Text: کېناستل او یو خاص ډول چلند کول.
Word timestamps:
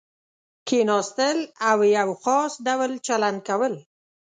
کېناستل 0.67 1.37
او 1.69 1.77
یو 1.97 2.09
خاص 2.23 2.53
ډول 2.65 2.91
چلند 3.07 3.39
کول. 3.47 3.73